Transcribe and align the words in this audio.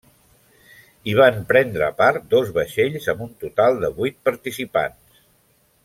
Hi 1.09 1.13
va 1.19 1.27
prendre 1.51 1.89
part 1.99 2.25
dos 2.33 2.49
vaixells 2.57 3.05
amb 3.15 3.21
un 3.27 3.31
total 3.45 3.79
de 3.85 3.93
vuit 4.01 4.19
participants. 4.31 5.23